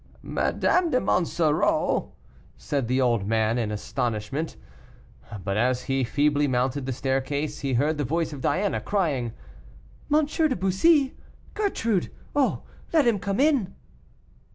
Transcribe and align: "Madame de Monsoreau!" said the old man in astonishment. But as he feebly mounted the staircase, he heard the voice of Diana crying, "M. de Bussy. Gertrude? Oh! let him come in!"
"Madame 0.23 0.89
de 0.89 0.99
Monsoreau!" 0.99 2.13
said 2.57 2.87
the 2.87 2.99
old 2.99 3.27
man 3.27 3.59
in 3.59 3.69
astonishment. 3.69 4.57
But 5.43 5.57
as 5.57 5.83
he 5.83 6.03
feebly 6.03 6.47
mounted 6.47 6.87
the 6.87 6.91
staircase, 6.91 7.59
he 7.59 7.73
heard 7.75 7.99
the 7.99 8.03
voice 8.03 8.33
of 8.33 8.41
Diana 8.41 8.81
crying, 8.81 9.31
"M. 10.11 10.25
de 10.25 10.55
Bussy. 10.55 11.13
Gertrude? 11.53 12.09
Oh! 12.35 12.63
let 12.91 13.05
him 13.05 13.19
come 13.19 13.39
in!" 13.39 13.75